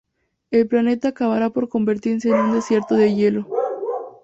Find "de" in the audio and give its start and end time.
2.95-3.13